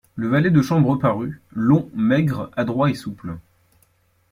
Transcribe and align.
Le 0.15 0.27
valet 0.27 0.49
de 0.49 0.63
chambre 0.63 0.89
reparut, 0.89 1.43
long, 1.51 1.91
maigre, 1.93 2.49
adroit 2.57 2.89
et 2.89 2.95
souple. 2.95 3.37